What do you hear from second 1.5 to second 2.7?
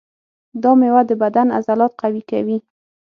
عضلات قوي کوي.